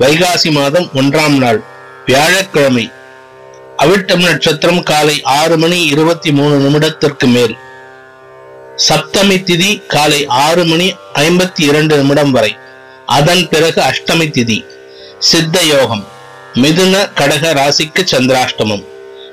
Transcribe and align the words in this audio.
வைகாசி 0.00 0.50
மாதம் 0.50 0.88
ஒன்றாம் 0.94 1.36
நாள் 1.38 1.62
வியாழக்கிழமை. 2.06 2.90
அவிட்டம் 3.76 4.24
நட்சத்திரம் 4.24 4.82
காலை 4.82 5.22
ஆறு 5.22 5.58
மணி 5.58 5.84
இருபத்தி 5.84 6.32
மூணு 6.32 6.54
நிமிடத்திற்கு 6.58 7.26
மேல். 7.26 7.56
சப்தமி 8.88 9.36
திதி 9.42 9.86
காலை 9.86 10.26
ஆறு 10.26 10.64
மணி 10.64 10.94
ஐம்பத்தி 11.14 11.62
இரண்டு 11.62 11.96
நிமிடம் 11.96 12.30
வரை. 12.30 12.56
அதன் 13.06 13.48
பிறகு 13.48 13.80
அஷ்டமி 13.80 14.26
திதி 14.36 14.64
சித்த 15.18 15.60
யோகம் 15.62 16.06
மிதுன 16.54 17.10
கடக 17.14 17.52
ராசிக்கு 17.60 18.02
சந்திராஷ்டமம். 18.10 18.84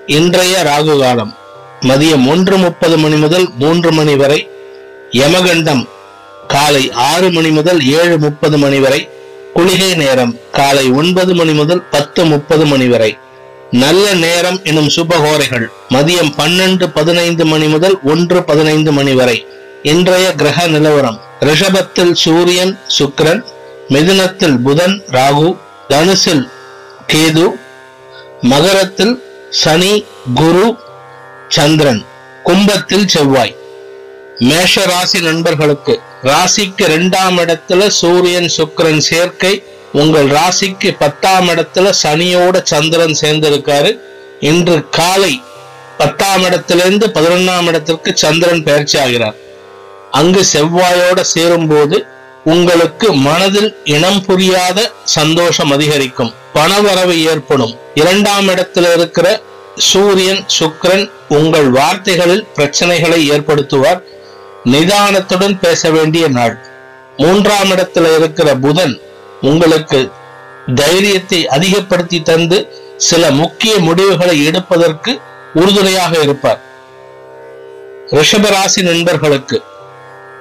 இன்றைய 0.05 0.63
ராகு 0.63 0.99
காலம் 0.99 1.37
மதியம் 1.81 2.29
ஒன்று 2.29 2.57
முப்பது 2.57 2.97
மணி 2.97 3.15
முதல் 3.15 3.49
மூன்று 3.57 3.91
மணி 3.91 4.15
வரை. 4.15 4.49
யமகண்டம் 5.11 5.89
காலை 6.47 6.91
ஆறு 6.91 7.31
மணி 7.31 7.49
முதல் 7.49 7.85
ஏழு 7.85 8.17
முப்பது 8.17 8.57
மணி 8.57 8.79
வரை. 8.79 9.09
குளிகை 9.53 9.95
நேரம் 9.95 10.39
காலை 10.51 10.91
ஒன்பது 10.91 11.35
மணி 11.35 11.51
முதல் 11.51 11.83
பத்து 11.89 12.25
முப்பது 12.25 12.65
மணி 12.65 12.87
வரை. 12.87 13.17
நல்ல 13.71 14.13
நேரம் 14.13 14.59
எனும் 14.63 14.87
சுபகோரைகள். 14.87 15.65
மதியம் 15.89 16.31
பன்னெண்டு 16.37 16.85
பதினைந்து 16.93 17.45
மணி 17.45 17.67
முதல் 17.67 17.99
ஒன்று 18.03 18.43
பதினைந்து 18.43 18.91
மணி 18.91 19.13
வரை. 19.13 19.47
இன்றைய 19.83 20.33
கிரக 20.35 20.67
நிலவரம். 20.67 21.21
ரிஷபத்தில் 21.39 22.13
சூரியன் 22.13 22.79
சுக்ரன் 22.99 23.43
மிதுனத்தில் 23.89 24.57
புதன் 24.57 25.03
ராகு 25.11 25.57
தனுசில் 25.89 26.49
கேது 27.13 27.45
மகரத்தில் 28.41 29.23
சனி 29.49 30.05
குரு 30.35 30.75
சந்திரன் 31.47 32.05
கும்பத்தில் 32.43 33.07
செவ்வாய். 33.07 33.55
மேஷ 34.39 34.85
ராசி 34.85 35.21
நண்பர்களுக்கு 35.21 36.01
ராசிக்கு 36.23 36.83
இரண்டாம் 36.83 37.37
இடத்துல 37.37 37.87
சூரியன் 37.87 38.51
சுக்கிரன் 38.57 38.97
சேர்க்கை. 38.97 39.63
உங்கள் 39.93 40.27
ராசிக்கு 40.27 40.95
பத்தாம் 40.99 41.47
இடத்துல 41.47 41.93
சனியோட 42.03 42.61
சந்திரன் 42.63 43.17
சேர்ந்திருக்காரு. 43.21 43.99
இன்று 44.39 44.89
காலை 44.89 45.41
பத்தாம் 45.97 46.43
இடத்திலிருந்து 46.43 47.07
பதினொன்னாம் 47.07 47.67
இடத்திற்கு 47.67 48.17
சந்திரன் 48.17 48.63
பயிற்சி 48.63 48.99
ஆகிறார். 48.99 49.35
அங்கு 50.11 50.45
செவ்வாயோட 50.53 51.21
சேரும்போது 51.21 52.05
உங்களுக்கு 52.43 53.13
மனதில் 53.13 53.75
இனம் 53.83 54.25
புரியாத 54.25 54.91
சந்தோஷம் 55.03 55.71
அதிகரிக்கும். 55.71 56.33
பணவரவு 56.53 57.23
ஏற்படும். 57.23 57.79
இரண்டாம் 57.93 58.47
இடத்தில் 58.47 58.93
இருக்கிற 58.97 59.41
சூரியன் 59.77 60.45
சுக்கிரன் 60.59 61.11
உங்கள் 61.29 61.69
வார்த்தைகளில் 61.69 62.47
பிரச்சனைகளை 62.55 63.19
ஏற்படுத்துவார். 63.35 64.01
நிதானத்துடன் 64.65 65.57
பேச 65.61 65.91
வேண்டிய 65.91 66.27
நாள். 66.27 66.65
மூன்றாம் 67.17 67.69
இடத்துல 67.69 68.17
இருக்கிற 68.17 68.55
புதன் 68.55 69.01
உங்களுக்கு 69.41 70.11
தைரியத்தை 70.75 71.47
அதிகப்படுத்தி 71.47 72.21
தந்து 72.21 72.75
சில 72.97 73.31
முக்கிய 73.31 73.77
முடிவுகளை 73.77 74.45
எடுப்பதற்கு 74.45 75.19
உறுதுணையாக 75.53 76.19
இருப்பார். 76.19 76.61
ரிஷபராசி 78.07 78.81
நண்பர்களுக்கு 78.81 79.63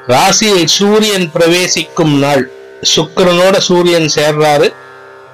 ராசியில் 0.06 0.66
சூரியன் 0.66 1.30
பிரவேசிக்கும் 1.32 2.18
நாள். 2.18 2.50
சுக்கரனோட 2.96 3.58
சூரியன் 3.58 4.10
சேர்றாரு. 4.14 4.74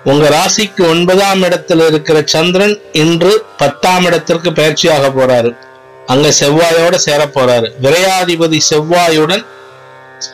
உங்க 0.04 0.28
ராசிக்கு 0.28 0.88
ஒன்பதாம் 0.88 1.42
இடத்துல 1.42 1.86
இருக்கிற 1.86 2.22
சந்திரன் 2.24 2.80
இன்று 2.92 3.44
பத்தாம் 3.56 4.04
இடத்திற்கு 4.04 4.50
பயிற்சியாக 4.50 5.12
போறாரு. 5.18 5.56
அங்க 6.06 6.28
செவ்வாயோட 6.40 6.94
சேர 7.06 7.20
போறாரு 7.26 7.68
விரையாதிபதி 7.84 8.58
செவ்வாயுடன் 8.70 9.44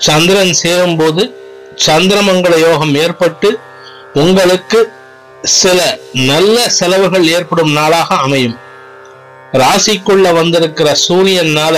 சந்திரன் 0.06 0.52
சேரும்போது 0.62 1.22
சந்திரமங்கல 1.86 2.56
யோகம் 2.60 2.94
ஏற்பட்டு 2.94 3.48
உங்களுக்கு 4.14 4.80
சில 5.60 5.78
நல்ல 6.12 6.56
செலவுகள் 6.78 7.24
ஏற்படும் 7.36 7.72
நாளாக 7.72 8.14
அமையும். 8.14 8.58
ராசிக்குள்ள 9.52 10.26
வந்திருக்கிற 10.34 10.88
சூரியனால 11.06 11.76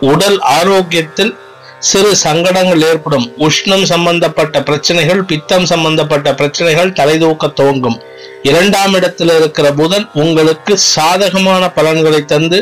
உடல் 0.00 0.38
ஆரோக்கியத்தில் 0.40 1.32
சிறு 1.78 2.10
சங்கடங்கள் 2.16 2.82
ஏற்படும். 2.90 3.26
உஷ்ணம் 3.38 3.82
சம்பந்தப்பட்ட 3.82 4.62
பிரச்சனைகள் 4.62 5.22
பித்தம் 5.24 5.66
சம்பந்தப்பட்ட 5.66 6.34
பிரச்சனைகள் 6.34 6.90
தலைதூக்க 6.90 7.52
துவங்கும். 7.52 7.98
இரண்டாம் 8.42 8.94
இடத்தில் 8.94 9.32
இருக்கிற 9.38 9.66
புதன் 9.72 10.06
உங்களுக்கு 10.12 10.72
சாதகமான 10.78 11.62
பலன்களை 11.78 12.24
தந்து 12.24 12.60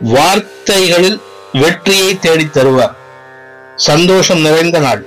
வார்த்தைகளில் 0.00 1.20
வெற்றியை 1.52 2.18
தேடித் 2.18 2.56
தருவார். 2.56 2.94
சந்தோஷம் 3.76 4.40
நிறைந்த 4.40 4.78
நாள். 4.78 5.06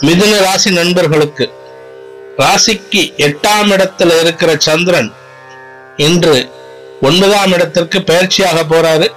மிதுன 0.00 0.38
ராசி 0.38 0.70
நண்பர்களுக்கு 0.70 1.50
ராசிக்கு 2.38 3.14
எட்டாம் 3.16 3.70
இடத்துல 3.70 4.20
இருக்கிற 4.20 4.54
சந்திரன் 4.58 5.12
இன்று 5.96 6.50
ஒன்பதாம் 7.02 7.52
இடத்திற்கு 7.52 7.98
பயிற்சியாக 7.98 8.64
போறாரு. 8.70 9.08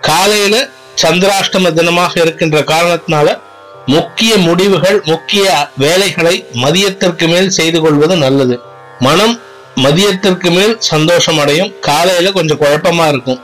காலையில 0.00 0.68
சந்திராஷ்டம 1.02 1.72
தினமாக 1.72 2.20
இருக்கின்ற 2.20 2.60
காரணத்தினால 2.60 3.40
முக்கிய 3.86 4.36
முடிவுகள் 4.36 5.02
முக்கிய 5.04 5.68
வேலைகளை 5.76 6.46
மதியத்திற்கு 6.52 7.28
மேல் 7.28 7.50
செய்து 7.50 7.80
கொள்வது 7.80 8.16
நல்லது. 8.16 8.60
மனம் 8.98 9.40
மதியத்திற்கு 9.76 10.50
மேல் 10.50 10.80
சந்தோஷம் 10.80 11.38
அடையும் 11.38 11.78
காலையில 11.80 12.32
கொஞ்சம் 12.32 12.60
குழப்பமா 12.60 13.08
இருக்கும். 13.08 13.42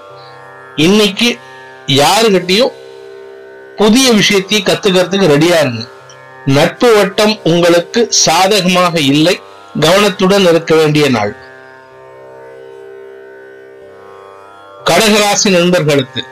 இன்னைக்கு 0.77 1.39
யாருகிட்டயும் 1.87 2.73
புதிய 3.77 4.13
விஷயத்தை 4.13 4.63
கத்துக்கிறதுக்கு 4.63 5.27
ரெடியா 5.27 5.59
இருங்க. 5.61 5.85
நட்பு 6.45 6.97
வட்டம் 6.97 7.39
உங்களுக்கு 7.43 8.07
சாதகமாக 8.11 9.01
இல்லை. 9.01 9.41
கவனத்துடன் 9.81 10.47
இருக்க 10.47 10.75
வேண்டிய 10.75 11.09
நாள். 11.09 11.37
கடகராசி 14.85 15.51
நண்பர்களுக்கு 15.51 16.25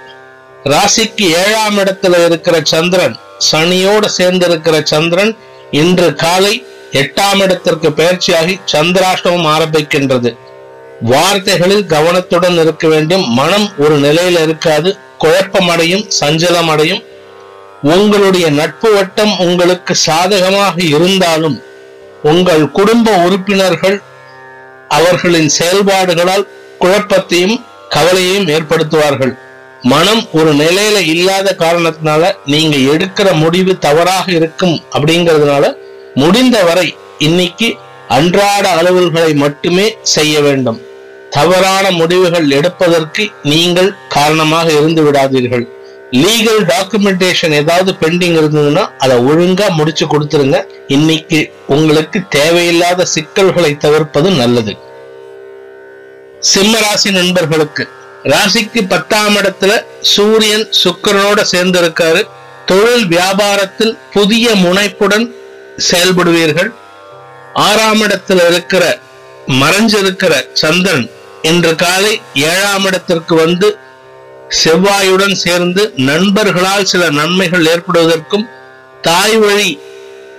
ராசிக்கு 0.65 1.23
ஏழாம் 1.23 1.79
இடத்துல 1.79 2.25
இருக்கிற 2.25 2.61
சந்திரன் 2.63 3.17
சனியோட 3.53 4.07
சேர்ந்து 4.07 4.47
இருக்கிற 4.47 4.81
சந்திரன் 4.85 5.37
இன்று 5.71 6.15
காலை 6.15 6.67
எட்டாம் 6.99 7.41
இடத்திற்கு 7.43 7.89
பயிற்சியாகி 7.89 8.55
சந்திராஷ்டமம் 8.73 9.49
ஆரம்பிக்கின்றது. 9.55 10.37
வார்த்தைகளில் 11.01 11.87
கவனத்துடன் 11.87 12.59
இருக்க 12.59 12.89
வேண்டும். 12.89 13.25
மனம் 13.29 13.73
ஒரு 13.79 14.01
நிலையில 14.01 14.43
இருக்காது. 14.43 14.97
குழப்பமடையும் 15.19 16.05
சஞ்சலமடையும். 16.21 17.05
உங்களுடைய 17.83 18.51
நட்பு 18.51 18.95
வட்டம் 18.95 19.39
உங்களுக்கு 19.39 19.95
சாதகமாக 19.95 20.83
இருந்தாலும் 20.83 21.63
உங்கள் 22.23 22.71
குடும்ப 22.71 23.17
உறுப்பினர்கள் 23.17 24.03
அவர்களின் 24.89 25.51
செயல்பாடுகளால் 25.59 26.47
குழப்பத்தையும் 26.81 27.61
கவலையையும் 27.89 28.49
ஏற்படுத்துவார்கள். 28.49 29.33
மனம் 29.83 30.23
ஒரு 30.33 30.55
நிலையில 30.55 30.99
இல்லாத 31.15 31.57
காரணத்தினால 31.59 32.33
நீங்க 32.47 32.77
எடுக்கிற 32.93 33.33
முடிவு 33.33 33.79
தவறாக 33.79 34.33
இருக்கும் 34.33 34.77
அப்படிங்கிறதுனால 34.93 35.65
முடிந்த 36.15 36.57
வரை 36.63 36.87
இன்னைக்கு 37.19 37.69
அன்றாட 38.09 38.65
அலுவல்களை 38.81 39.35
மட்டுமே 39.35 39.87
செய்ய 40.03 40.41
வேண்டும். 40.41 40.81
தவறான 41.31 41.91
முடிவுகள் 41.91 42.51
எடுப்பதற்கு 42.51 43.31
நீங்கள் 43.43 43.91
காரணமாக 44.09 44.73
இருந்து 44.73 45.03
விடாதீர்கள். 45.07 45.65
லீகல் 46.23 46.63
டாக்குமெண்டேஷன் 46.73 47.55
ஏதாவது 47.61 47.93
பெண்டிங் 48.01 48.37
இருந்ததுன்னா 48.41 48.85
அதை 48.99 49.17
ஒழுங்கா 49.31 49.69
முடிச்சு 49.71 50.07
கொடுத்துருங்க. 50.07 50.59
இன்னைக்கு 50.89 51.53
உங்களுக்கு 51.67 52.21
தேவையில்லாத 52.29 53.05
சிக்கல்களை 53.05 53.77
தவிர்ப்பது 53.77 54.31
நல்லது. 54.31 54.75
சிம்ம 56.53 56.81
ராசி 56.81 57.11
நண்பர்களுக்கு 57.11 57.85
ராசிக்கு 58.33 58.81
பத்தாம் 58.89 59.37
இடத்துல 59.37 59.73
சூரியன் 60.01 60.67
சுக்கிரனோட 60.83 61.41
சேர்ந்து 61.53 61.81
இருக்காரு 61.81 62.23
தொழில் 62.67 63.07
வியாபாரத்தில் 63.07 63.95
புதிய 64.13 64.55
முனைப்புடன் 64.55 65.27
செயல்படுவீர்கள். 65.77 66.73
ஆறாம் 67.55 68.03
இடத்துல 68.03 68.51
இருக்கிற 68.51 68.99
மறைஞ்சிருக்கிற 69.47 70.35
சந்திரன் 70.53 71.11
இன்று 71.43 71.75
காலை 71.75 72.21
ஏழாம் 72.35 72.85
இடத்திற்கு 72.85 73.35
வந்து 73.35 73.79
செவ்வாயுடன் 74.65 75.33
சேர்ந்து 75.33 75.93
நண்பர்களால் 75.97 76.85
சில 76.85 77.11
நன்மைகள் 77.11 77.67
ஏற்படுவதற்கும் 77.67 78.49
தாய் 79.03 79.37
வழி 79.37 79.81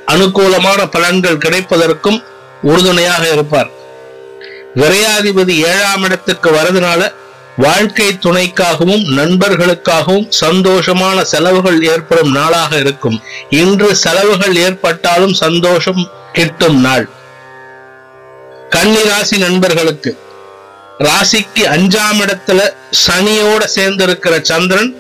அனுகூலமான 0.06 0.90
பலன்கள் 0.92 1.44
கிடைப்பதற்கும் 1.46 2.24
உறுதுணையாக 2.62 3.32
இருப்பார். 3.32 3.70
விரையாதிபதி 4.76 5.56
ஏழாம் 5.66 6.04
இடத்துக்கு 6.04 6.52
வரதுனால 6.52 7.14
வாழ்க்கை 7.63 8.07
துணைக்காகவும் 8.25 9.04
நண்பர்களுக்காகவும் 9.18 10.28
சந்தோஷமான 10.40 11.18
செலவுகள் 11.22 11.80
ஏற்படும் 11.84 12.31
நாளாக 12.31 12.72
இருக்கும். 12.78 13.18
இன்று 13.62 13.96
செலவுகள் 13.96 14.56
ஏற்பட்டாலும் 14.56 15.36
சந்தோஷம் 15.44 16.02
கிட்டும் 16.34 16.80
நாள். 16.81 17.06
கன்னி 18.69 19.04
ராசி 19.10 19.38
நண்பர்களுக்கு 19.38 20.12
ராசிக்கு 21.00 21.63
அஞ்சாம் 21.75 22.19
இடத்துல 22.25 22.60
சனியோட 23.06 23.63
சேர்ந்து 23.68 24.04
இருக்கிற 24.04 24.36
சந்திரன் 24.44 24.92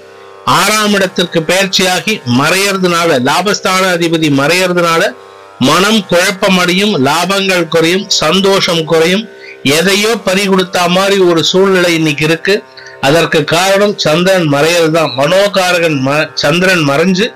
ஆறாம் 0.55 0.93
இடத்திற்கு 0.93 1.39
பயிற்சியாகி 1.41 2.13
மறையறதுனால 2.39 3.19
லாபஸ்தான 3.29 3.83
அதிபதி 3.95 4.29
மறையறதுனால 4.41 5.03
மனம் 5.59 6.01
குழப்பமடையும் 6.09 6.93
லாபங்கள் 7.07 7.67
குறையும் 7.67 8.05
சந்தோஷம் 8.09 8.83
குறையும் 8.85 9.23
எதையோ 9.65 10.07
பறி 10.07 10.49
கொடுத்தா 10.49 10.87
மாதிரி 10.87 11.21
ஒரு 11.21 11.43
சூழ்நிலை 11.43 11.93
இன்னைக்கு 11.93 12.25
இருக்கு. 12.25 12.63
அதற்கு 13.01 13.43
காரணம் 13.43 13.97
சந்திரன் 13.97 14.51
மறையறதுதான் 14.51 15.09
மனோகாரகன் 15.17 15.97
ம- 16.05 16.29
சந்திரன் 16.33 16.87
மறைஞ்சு 16.87 17.33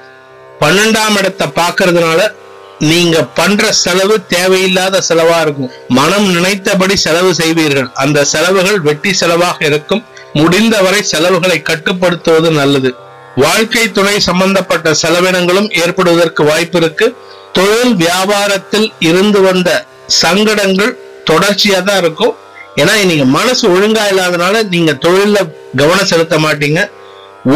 பன்னெண்டாம் 0.60 1.18
இடத்தை 1.18 1.48
பாக்குறதுனால 1.48 2.31
நீங்க 2.80 3.24
பண்ற 3.24 3.72
செலவு 3.72 4.26
தேவையில்லாத 4.26 5.04
செலவா 5.10 5.42
இருக்கும். 5.42 5.72
மனம் 5.88 6.34
நினைத்தபடி 6.34 6.96
செலவு 6.96 7.34
செய்வீர்கள். 7.34 7.92
அந்த 7.94 8.24
செலவுகள் 8.24 8.82
வெட்டி 8.82 9.16
செலவாக 9.20 9.64
இருக்கும். 9.66 10.06
முடிந்தவரை 10.34 11.04
செலவுகளை 11.04 11.62
கட்டுப்படுத்துவது 11.62 12.52
நல்லது. 12.52 12.96
வாழ்க்கை 13.36 13.92
துணை 13.92 14.20
சம்பந்தப்பட்ட 14.20 14.96
செலவினங்களும் 15.02 15.82
ஏற்படுவதற்கு 15.82 16.44
வாய்ப்பு 16.44 16.78
இருக்கு. 16.78 17.18
தொழில் 17.54 17.96
வியாபாரத்தில் 17.96 18.94
இருந்து 19.00 19.42
வந்த 19.42 19.86
சங்கடங்கள் 20.08 20.98
தொடர்ச்சியா 21.31 21.80
தான் 21.90 22.02
இருக்கும். 22.04 22.34
ஏன்னா 22.81 22.94
நீங்க 23.10 23.26
மனசு 23.38 23.64
ஒழுங்கா 23.76 24.04
இல்லாதனால 24.12 24.56
நீங்க 24.74 24.92
தொழில 25.06 25.38
கவனம் 25.80 26.10
செலுத்த 26.12 26.36
மாட்டீங்க. 26.46 26.81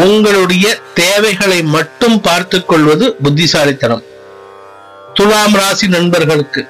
உங்களுடைய 0.02 0.66
தேவைகளை 1.00 1.58
மட்டும் 1.76 2.16
பார்த்து 2.26 2.58
கொள்வது 2.70 3.04
புத்திசாலித்தனம். 3.24 4.04
துலாம் 5.16 5.56
ராசி 5.60 5.86
நண்பர்களுக்கு 5.96 6.62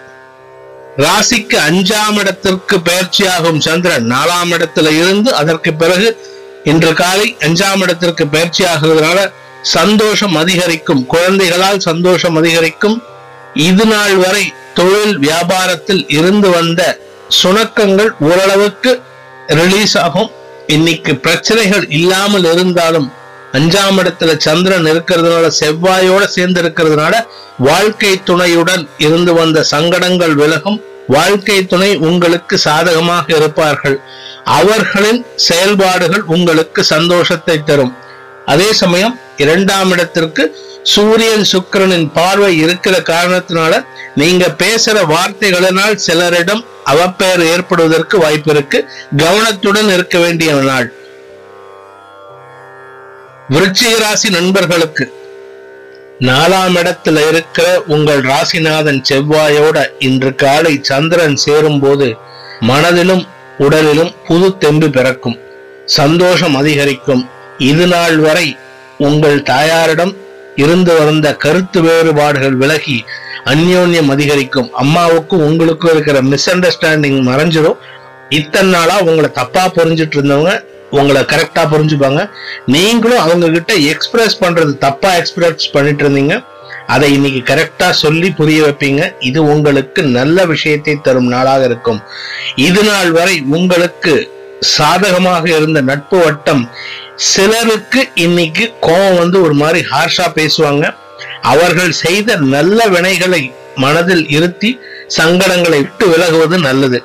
ராசிக்கு 1.05 1.56
அஞ்சாம் 1.69 2.19
இடத்திற்கு 2.23 2.77
பயிற்சியாகும் 2.89 3.61
சந்திரன் 3.67 4.05
நாலாம் 4.12 4.53
இடத்துல 4.57 4.91
இருந்து 5.00 5.31
அதற்கு 5.41 5.71
பிறகு 5.81 6.09
இன்று 6.71 6.91
காலை 7.00 7.29
அஞ்சாம் 7.47 7.83
இடத்திற்கு 7.85 8.25
பயிற்சி 8.35 8.62
ஆகிறதுனால 8.73 9.19
சந்தோஷம் 9.77 10.37
அதிகரிக்கும். 10.43 11.03
குழந்தைகளால் 11.15 11.81
சந்தோஷம் 11.89 12.37
அதிகரிக்கும். 12.41 12.97
இது 13.69 13.87
நாள் 13.93 14.17
வரை 14.25 14.45
தொழில் 14.79 15.17
வியாபாரத்தில் 15.19 16.05
இருந்து 16.19 16.49
வந்த 16.50 16.82
சுணக்கங்கள் 17.43 18.11
ஓரளவுக்கு 18.29 18.93
ரிலீஸ் 19.61 19.97
ஆகும். 19.99 20.31
இன்னைக்கு 20.67 21.12
பிரச்சனைகள் 21.25 21.85
இல்லாமல் 21.99 22.47
இருந்தாலும் 22.53 23.09
அஞ்சாம் 23.59 23.99
இடத்துல 24.03 24.31
சந்திரன் 24.47 24.87
இருக்கிறதுனால 24.93 25.49
செவ்வாயோட 25.61 26.23
சேர்ந்து 26.37 26.61
இருக்கிறதுனால 26.62 27.15
வாழ்க்கை 27.69 28.12
துணையுடன் 28.25 28.85
இருந்து 29.06 29.35
வந்த 29.35 29.59
சங்கடங்கள் 29.73 30.35
விலகும். 30.35 30.79
வாழ்க்கை 31.17 31.59
துணை 31.67 31.91
உங்களுக்கு 32.09 32.59
சாதகமாக 32.59 33.26
இருப்பார்கள். 33.37 33.97
அவர்களின் 34.59 35.21
செயல்பாடுகள் 35.49 36.25
உங்களுக்கு 36.37 36.85
சந்தோஷத்தை 36.94 37.56
தரும். 37.65 37.93
அதே 38.53 38.69
சமயம் 38.82 39.15
இரண்டாம் 39.37 39.91
இடத்திற்கு 39.91 40.44
சூரியன் 40.93 41.47
சுக்கிரனின் 41.53 42.07
பார்வை 42.15 42.59
இருக்கிற 42.59 42.97
காரணத்தினால 43.13 43.75
நீங்க 44.15 44.45
பேசுற 44.63 44.97
வார்த்தைகளினால் 45.13 46.03
சிலரிடம் 46.07 46.63
அவப்பெயர் 46.93 47.43
ஏற்படுவதற்கு 47.53 48.19
வாய்ப்பு 48.19 48.51
இருக்கு. 48.51 48.79
கவனத்துடன் 49.17 49.89
இருக்க 49.89 50.19
வேண்டிய 50.19 50.53
நாள். 50.55 50.89
விருச்சிக 53.51 53.93
ராசி 53.99 54.29
நண்பர்களுக்கு 54.31 55.05
நாலாம் 56.21 56.75
இடத்துல 56.81 57.29
இருக்கிற 57.29 57.69
உங்கள் 57.87 58.21
ராசிநாதன் 58.21 59.01
செவ்வாயோட 59.09 59.79
இன்று 59.99 60.35
காலை 60.35 60.75
சந்திரன் 60.83 61.37
சேரும் 61.37 61.81
போது 61.81 62.09
மனதிலும் 62.61 63.25
உடலிலும் 63.59 64.13
புது 64.27 64.59
தெம்பு 64.59 64.91
பிறக்கும். 64.91 65.39
சந்தோஷம் 65.85 66.55
அதிகரிக்கும். 66.57 67.25
இது 67.71 67.87
நாள் 67.87 68.17
வரை 68.17 68.47
உங்கள் 68.99 69.43
தாயாரிடம் 69.43 70.15
இருந்து 70.62 70.93
வந்த 71.05 71.29
கருத்து 71.45 71.81
வேறுபாடுகள் 71.83 72.56
விலகி 72.62 72.99
அந்யோன்யம் 73.53 74.11
அதிகரிக்கும். 74.15 74.69
அம்மாவுக்கும் 74.83 75.45
உங்களுக்கும் 75.47 75.93
இருக்கிற 75.95 76.23
மிஸ் 76.23 76.49
அண்டர்ஸ்டாண்டிங் 76.51 77.19
மறைஞ்சிடும் 77.31 77.81
இத்தனை 78.39 78.71
நாளா 78.71 78.97
உங்களை 79.09 79.29
தப்பா 79.41 79.65
புரிஞ்சிட்டு 79.77 80.17
இருந்தவங்க 80.19 80.53
உங்களை 80.99 81.23
கரெக்டா 81.33 81.62
புரிஞ்சுப்பாங்க. 81.73 82.21
நீங்களும் 82.75 83.23
அவங்க 83.25 83.47
கிட்ட 83.51 83.75
எக்ஸ்பிரஸ் 83.93 84.37
பண்றது 84.43 84.73
தப்பா 84.87 85.11
எக்ஸ்பிரஸ் 85.21 85.73
பண்ணிட்டு 85.73 86.05
இருந்தீங்க. 86.05 86.35
அதை 86.87 87.07
இன்னைக்கு 87.12 87.41
கரெக்டா 87.50 87.89
சொல்லி 88.03 88.29
புரிய 88.31 88.61
வைப்பீங்க. 88.65 89.03
இது 89.29 89.41
உங்களுக்கு 89.55 90.03
நல்ல 90.19 90.47
விஷயத்தை 90.53 90.95
தரும் 91.00 91.33
நாளாக 91.35 91.65
இருக்கும். 91.65 92.00
இது 92.69 92.83
நாள் 92.85 93.11
வரை 93.11 93.37
உங்களுக்கு 93.59 94.15
சாதகமாக 94.61 95.45
இருந்த 95.57 95.81
நட்பு 95.81 96.19
வட்டம் 96.25 96.62
சிலருக்கு 97.16 98.08
இன்னைக்கு 98.14 98.72
கோபம் 98.81 99.19
வந்து 99.19 99.43
ஒரு 99.43 99.55
மாதிரி 99.55 99.87
ஹார்ஷா 99.90 100.26
பேசுவாங்க. 100.34 100.94
அவர்கள் 101.43 101.93
செய்த 101.93 102.37
நல்ல 102.37 102.87
வினைகளை 102.87 103.52
மனதில் 103.75 104.28
இருத்தி 104.28 104.81
சங்கடங்களை 105.19 105.76
விட்டு 105.76 106.06
விலகுவது 106.06 106.58
நல்லது. 106.58 107.05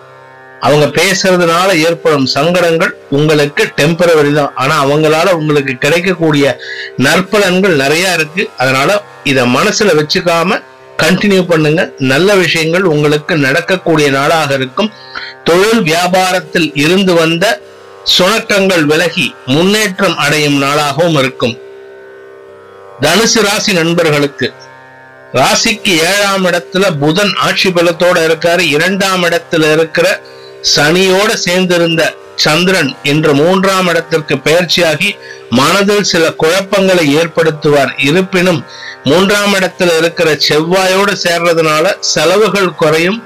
அவங்க 0.60 0.86
பேசுறதுனால 0.86 1.76
ஏற்படும் 1.88 2.26
சங்கடங்கள் 2.26 2.94
உங்களுக்கு 3.10 3.70
டெம்பரவரி 3.82 4.34
தான். 4.34 4.52
ஆனா 4.56 4.86
அவங்களால 4.86 5.32
உங்களுக்கு 5.32 5.74
கிடைக்கக்கூடிய 5.74 6.60
நற்பலன்கள் 6.98 7.76
நிறைய 7.76 8.14
இருக்கு. 8.14 8.50
அதனால 8.58 9.02
இத 9.24 9.46
மனசுல 9.46 9.96
வச்சுக்காம 10.00 10.62
கண்டினியூ 10.98 11.48
பண்ணுங்க. 11.48 11.92
நல்ல 11.98 12.36
விஷயங்கள் 12.36 12.84
உங்களுக்கு 12.84 13.38
நடக்கக்கூடிய 13.38 14.10
நாளாக 14.10 14.54
இருக்கும். 14.54 14.92
தொழில் 15.44 15.82
வியாபாரத்தில் 15.82 16.72
இருந்து 16.74 17.14
வந்த 17.14 17.62
சுணக்கங்கள் 18.16 18.86
விலகி 18.92 19.26
முன்னேற்றம் 19.46 20.18
அடையும் 20.18 20.62
நாளாகவும் 20.64 21.18
இருக்கும். 21.20 21.56
தனுசு 23.02 23.42
ராசி 23.42 23.74
நண்பர்களுக்கு 23.74 24.54
ராசிக்கு 25.34 25.94
ஏழாம் 26.12 26.46
இடத்துல 26.46 26.86
புதன் 27.00 27.34
ஆட்சி 27.48 27.70
பலத்தோட 27.70 28.18
இருக்காரு. 28.28 28.60
இரண்டாம் 28.60 29.24
இடத்துல 29.24 29.72
இருக்கிற 29.72 30.22
சனியோட 30.76 31.30
சேர்ந்திருந்த 31.46 32.02
சந்திரன் 32.36 32.96
இன்று 33.04 33.34
மூன்றாம் 33.34 33.88
இடத்திற்கு 33.88 34.36
பயிற்சியாகி 34.36 35.10
மனதில் 35.50 36.04
சில 36.04 36.34
குழப்பங்களை 36.44 37.06
ஏற்படுத்துவார். 37.18 37.94
இருப்பினும் 37.98 38.66
மூன்றாம் 39.04 39.54
இடத்துல 39.54 39.98
இருக்கிற 39.98 40.38
செவ்வாயோடு 40.50 41.16
சேர்றதுனால 41.24 41.96
செலவுகள் 42.00 42.76
குறையும். 42.76 43.24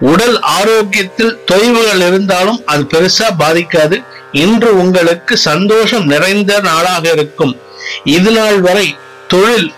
உடல் 0.00 0.40
ஆரோக்கியத்தில் 0.40 1.38
தொய்வுகள் 1.50 2.02
இருந்தாலும் 2.06 2.62
அது 2.66 2.86
பெருசா 2.94 3.28
பாதிக்காது. 3.38 4.04
இன்று 4.32 4.78
உங்களுக்கு 4.78 5.36
சந்தோஷம் 5.36 6.06
நிறைந்த 6.06 6.60
நாளாக 6.60 7.10
இருக்கும். 7.10 7.56
இது 8.04 8.30
நாள் 8.30 8.60
வரை 8.60 8.96
தொழில் 9.28 9.72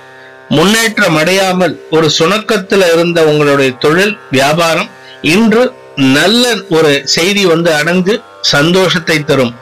முன்னேற்றம் 0.48 1.16
அடையாமல் 1.16 1.74
ஒரு 1.90 2.10
சுணக்கத்துல 2.18 2.92
இருந்த 2.92 3.24
உங்களுடைய 3.24 3.70
தொழில் 3.70 4.18
வியாபாரம் 4.30 4.90
இன்று 5.22 5.72
நல்ல 5.96 6.54
ஒரு 6.68 7.02
செய்தி 7.04 7.46
வந்து 7.46 7.74
அடைந்து 7.74 8.20
சந்தோஷத்தை 8.40 9.24
தரும். 9.24 9.54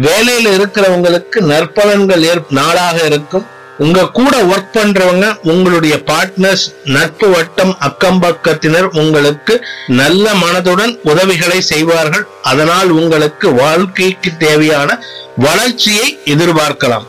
வேலையில 0.00 0.52
இருக்கிறவங்களுக்கு 0.58 1.38
நற்பலன்கள் 1.52 2.22
ஏற் 2.22 2.42
நாளாக 2.50 3.04
இருக்கும். 3.04 3.46
உங்க 3.78 4.10
கூட 4.18 4.34
ஒர்க் 4.42 4.76
பண்றவங்க 4.76 5.26
உங்களுடைய 5.42 5.94
பார்ட்னர்ஸ் 6.10 6.64
நட்பு 6.84 7.28
வட்டம் 7.30 7.72
அக்கம் 7.78 8.20
பக்கத்தினர் 8.22 8.86
உங்களுக்கு 9.02 9.54
நல்ல 10.00 10.32
மனதுடன் 10.34 10.92
உதவிகளை 11.02 11.60
செய்வார்கள். 11.60 12.24
அதனால் 12.42 12.90
உங்களுக்கு 12.90 13.54
வாழ்க்கைக்கு 13.54 14.32
தேவையான 14.36 14.98
வளர்ச்சியை 15.36 16.08
எதிர்பார்க்கலாம். 16.24 17.06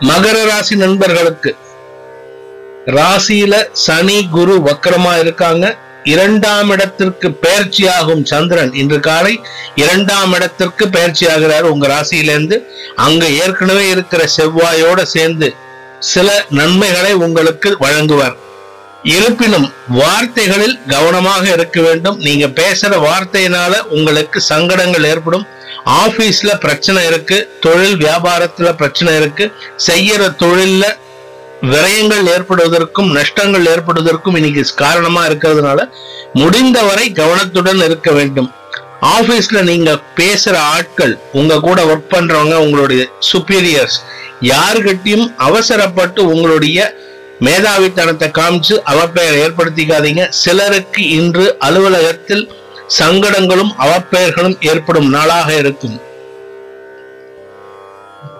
மகர 0.00 0.36
ராசி 0.50 0.76
நண்பர்களுக்கு 0.76 1.52
ராசியில 2.98 3.54
சனி 3.86 4.18
குரு 4.30 4.56
வக்கரமா 4.68 5.18
இருக்காங்க. 5.18 5.66
இரண்டாம் 6.04 6.70
இடத்திற்கு 6.70 7.38
பயிற்சியாகும் 7.42 8.24
சந்திரன் 8.24 8.74
இன்று 8.74 9.00
காலை 9.00 9.40
இரண்டாம் 9.74 10.32
இடத்திற்கு 10.32 10.88
பயிற்சி 10.88 11.28
ஆகிறார் 11.28 11.62
உங்க 11.62 11.86
ராசியிலிருந்து. 11.86 12.62
அங்க 12.96 13.26
ஏற்கனவே 13.26 13.88
இருக்கிற 13.88 14.28
செவ்வாயோட 14.36 15.02
சேர்ந்து 15.02 15.54
சில 15.98 16.44
நன்மைகளை 16.50 17.12
உங்களுக்கு 17.12 17.76
வழங்குவார். 17.80 18.36
இருப்பினும் 19.02 19.72
வார்த்தைகளில் 19.88 20.78
கவனமாக 20.88 21.48
இருக்க 21.48 21.80
வேண்டும். 21.80 22.18
நீங்க 22.18 22.46
பேசுற 22.46 23.08
வார்த்தையினால 23.08 23.80
உங்களுக்கு 23.80 24.40
சங்கடங்கள் 24.40 25.04
ஏற்படும். 25.04 25.46
ஆபீஸ்ல 25.86 26.58
பிரச்சனை 26.60 27.06
இருக்கு 27.06 27.56
தொழில் 27.60 27.96
வியாபாரத்துல 27.96 28.72
பிரச்சனை 28.72 29.16
இருக்கு 29.16 29.52
செய்யற 29.86 30.34
தொழில்ல 30.36 30.96
விரயங்கள் 31.62 32.26
ஏற்படுவதற்கும் 32.26 33.10
நஷ்டங்கள் 33.10 33.66
ஏற்படுவதற்கும் 33.66 34.36
இன்னைக்கு 34.36 34.62
காரணமா 34.74 35.26
இருக்கிறதுனால 35.26 35.90
முடிந்தவரை 36.32 37.12
கவனத்துடன் 37.12 37.76
இருக்க 37.76 38.10
வேண்டும். 38.12 38.52
ஆபீஸ்ல 39.00 39.62
நீங்க 39.62 39.98
பேசுற 40.16 40.56
ஆட்கள் 40.56 41.18
உங்க 41.32 41.60
கூட 41.60 41.84
ஒர்க் 41.84 42.10
பண்றவங்க 42.10 42.54
உங்களுடைய 42.54 43.08
சுப்பீரியர்ஸ் 43.32 43.98
யாருகிட்டயும் 44.40 45.34
அவசரப்பட்டு 45.36 46.28
உங்களுடைய 46.28 46.94
மேதாவித்தனத்தை 47.40 48.28
காமிச்சு 48.38 48.74
அவப்பெயர் 48.92 49.38
ஏற்படுத்திக்காதீங்க. 49.44 50.28
சிலருக்கு 50.28 51.08
இன்று 51.08 51.56
அலுவலகத்தில் 51.58 52.50
சங்கடங்களும் 52.98 53.72
அவப்பெயர்களும் 53.78 54.60
ஏற்படும் 54.60 55.08
நாளாக 55.08 55.56
இருக்கும். 55.56 56.00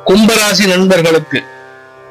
கும்பராசி 0.06 0.66
நண்பர்களுக்கு 0.66 1.42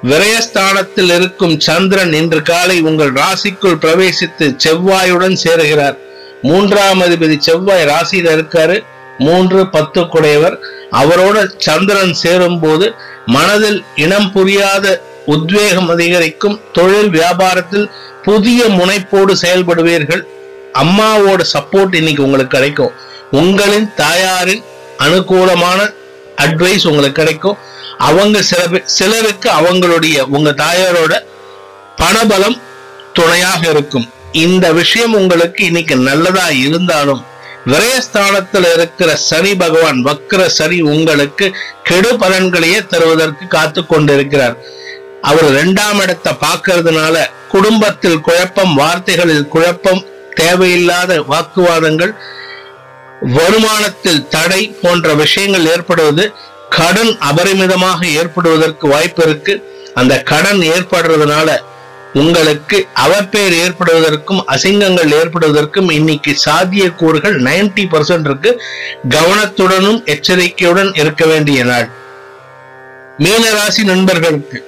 விரயஸ்தானத்தில் 0.03 1.13
இருக்கும் 1.13 1.59
சந்திரன் 1.59 2.13
இன்று 2.13 2.41
காலை 2.41 2.81
உங்கள் 2.81 3.13
ராசிக்குள் 3.13 3.79
பிரவேசித்து 3.81 4.55
செவ்வாயுடன் 4.67 5.35
சேருகிறார். 5.43 5.97
மூன்றாம் 6.41 7.01
அதிபதி 7.01 7.37
செவ்வாய் 7.37 7.85
ராசியில 7.85 8.29
இருக்காரு. 8.37 8.83
மூன்று 9.17 9.69
பத்து 9.69 10.01
குடையவர் 10.01 10.59
அவரோட 10.91 11.51
சந்திரன் 11.57 12.13
சேரும் 12.13 12.59
போது 12.59 12.93
மனதில் 13.25 13.83
இனம் 13.95 14.31
புரியாத 14.31 15.03
உத்வேகம் 15.25 15.89
அதிகரிக்கும். 15.89 16.61
தொழில் 16.73 17.09
வியாபாரத்தில் 17.09 17.89
புதிய 18.23 18.65
முனைப்போடு 18.65 19.35
செயல்படுவீர்கள். 19.41 20.23
அம்மாவோட 20.73 21.43
சப்போர்ட் 21.53 21.95
இன்னைக்கு 21.95 22.23
உங்களுக்கு 22.23 22.57
கிடைக்கும். 22.57 22.91
உங்களின் 23.31 23.93
தாயாரின் 23.95 24.63
அனுகூலமான 24.97 25.93
அட்வைஸ் 26.43 26.87
உங்களுக்கு 26.89 27.19
கிடைக்கும். 27.21 27.57
அவங்க 28.07 28.37
சில 28.49 28.61
சிலருக்கு 28.97 29.49
அவங்களுடைய 29.59 30.17
உங்க 30.35 30.49
தாயாரோட 30.63 31.13
பணபலம் 32.01 32.57
துணையாக 33.17 33.61
இருக்கும். 33.73 34.07
இந்த 34.45 34.65
விஷயம் 34.79 35.15
உங்களுக்கு 35.19 35.61
இன்னைக்கு 35.69 35.95
நல்லதா 36.09 36.47
இருந்தாலும் 36.65 37.21
விரயஸ்தானத்தில் 37.71 38.67
இருக்கிற 38.75 39.09
சனி 39.29 39.51
பகவான் 39.61 39.99
வக்ர 40.05 40.41
சனி 40.57 40.77
உங்களுக்கு 40.93 41.45
கெடு 41.89 42.11
பலன்களையே 42.21 42.79
தருவதற்கு 42.93 43.45
காத்து 43.47 43.81
கொண்டிருக்கிறார். 43.85 44.55
அவர் 45.29 45.47
இரண்டாம் 45.51 45.99
இடத்தை 46.03 46.33
பார்க்கறதுனால 46.45 47.15
குடும்பத்தில் 47.53 48.23
குழப்பம் 48.27 48.73
வார்த்தைகளில் 48.81 49.47
குழப்பம் 49.55 50.01
தேவையில்லாத 50.35 51.11
வாக்குவாதங்கள் 51.31 52.13
வருமானத்தில் 53.21 54.27
தடை 54.27 54.75
போன்ற 54.81 55.13
விஷயங்கள் 55.13 55.65
ஏற்படுவது 55.65 56.31
கடன் 56.69 57.17
அபரிமிதமாக 57.29 58.05
ஏற்படுவதற்கு 58.05 58.87
வாய்ப்பு 58.87 59.23
இருக்கு. 59.23 59.53
அந்த 59.93 60.23
கடன் 60.23 60.59
ஏற்படுறதுனால 60.59 61.57
உங்களுக்கு 62.13 62.87
அவப்பேர் 62.95 63.55
ஏற்படுவதற்கும் 63.65 64.43
அசிங்கங்கள் 64.47 65.11
ஏற்படுவதற்கும் 65.11 65.91
இன்னைக்கு 65.91 66.35
சாத்திய 66.35 66.91
கூறுகள் 66.91 67.41
நைன்டி 67.41 67.85
பர்சன்ட் 67.91 68.25
இருக்கு. 68.25 68.61
கவனத்துடனும் 69.09 70.03
எச்சரிக்கையுடன் 70.05 70.93
இருக்க 70.93 71.25
வேண்டிய 71.25 71.63
நாள். 71.63 71.89
மீனராசி 73.19 73.83
நண்பர்களுக்கு 73.83 74.67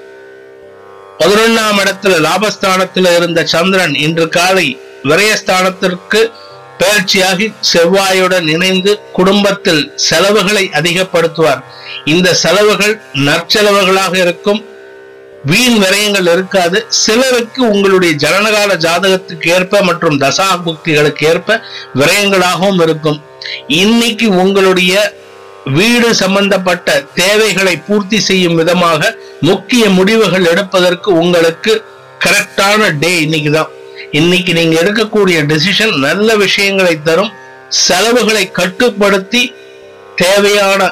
பதினொன்னாம் 1.19 1.79
இடத்துல 1.83 2.27
லாபஸ்தானத்துல 2.27 3.15
இருந்த 3.15 3.45
சந்திரன் 3.45 3.95
இன்று 3.95 4.29
காலை 4.29 4.79
விரயஸ்தானத்திற்கு 5.03 6.31
பயிற்சியாகி 6.81 7.47
செவ்வாயுடன் 7.71 8.47
இணைந்து 8.55 8.91
குடும்பத்தில் 9.17 9.83
செலவுகளை 10.07 10.65
அதிகப்படுத்துவார். 10.79 11.61
இந்த 12.13 12.27
செலவுகள் 12.43 12.93
நற்செலவுகளாக 13.27 14.13
இருக்கும். 14.25 14.61
வீண் 15.51 15.77
விரயங்கள் 15.83 16.27
இருக்காது. 16.33 16.77
சிலருக்கு 17.03 17.61
உங்களுடைய 17.73 18.13
ஜனனகால 18.23 18.71
ஜாதகத்துக்கு 18.85 19.47
ஏற்ப 19.57 19.81
மற்றும் 19.89 20.19
தசா 20.23 20.47
புக்திகளுக்கு 20.65 21.25
ஏற்ப 21.31 21.59
விரயங்களாகவும் 21.99 22.81
இருக்கும். 22.85 23.19
இன்னைக்கு 23.83 24.27
உங்களுடைய 24.43 24.93
வீடு 25.77 26.07
சம்பந்தப்பட்ட 26.21 26.87
தேவைகளை 27.21 27.75
பூர்த்தி 27.87 28.19
செய்யும் 28.29 28.57
விதமாக 28.59 29.11
முக்கிய 29.49 29.83
முடிவுகள் 29.97 30.49
எடுப்பதற்கு 30.53 31.09
உங்களுக்கு 31.23 31.73
கரெக்டான 32.25 32.89
டே 33.03 33.11
இன்னைக்கு 33.25 33.51
தான் 33.51 33.71
இன்னைக்கு 34.11 34.53
நீங்க 34.53 34.81
எடுக்கக்கூடிய 34.81 35.41
டெசிஷன் 35.41 35.99
நல்ல 35.99 36.35
விஷயங்களை 36.35 37.01
தரும். 37.01 37.31
செலவுகளை 37.69 38.51
கட்டுப்படுத்தி 38.51 39.53
தேவையான 40.15 40.91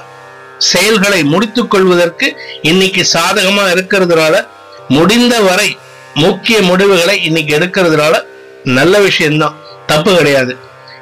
செயல்களை 0.57 1.23
முடித்துக் 1.23 1.71
கொள்வதற்கு 1.71 2.35
இன்னைக்கு 2.61 3.07
சாதகமா 3.13 3.65
இருக்கிறதுனால 3.75 4.47
முடிந்த 4.87 5.41
வரை 5.41 5.77
முக்கிய 6.13 6.61
முடிவுகளை 6.61 7.23
இன்னைக்கு 7.23 7.57
எடுக்கிறதுனால 7.57 8.23
நல்ல 8.63 8.99
விஷயம்தான். 8.99 9.57
தப்பு 9.85 10.15
கிடையாது. 10.15 10.57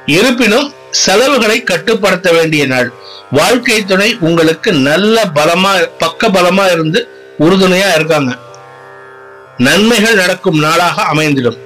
இருப்பினும் 0.06 0.74
செலவுகளை 0.92 1.64
கட்டுப்படுத்த 1.64 2.32
வேண்டிய 2.32 2.66
நாள். 2.66 2.94
வாழ்க்கை 3.32 3.86
துணை 3.86 4.18
உங்களுக்கு 4.20 4.72
நல்ல 4.72 5.26
பலமா 5.36 5.90
பக்க 5.98 6.28
பலமா 6.28 6.72
இருந்து 6.72 7.08
உறுதுணையா 7.40 7.96
இருக்காங்க. 7.96 8.38
நன்மைகள் 9.58 10.16
நடக்கும் 10.16 10.60
நாளாக 10.60 11.02
அமைந்திடும். 11.14 11.66